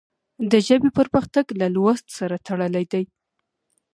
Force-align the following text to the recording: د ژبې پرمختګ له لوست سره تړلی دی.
د 0.51 0.53
ژبې 0.67 0.89
پرمختګ 0.97 1.45
له 1.61 1.67
لوست 1.75 2.05
سره 2.17 2.35
تړلی 2.47 2.85
دی. 2.91 3.03